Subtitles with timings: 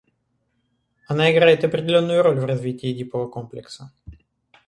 [1.07, 3.93] Она играет определенную роль в развитии Эдипова комплекса.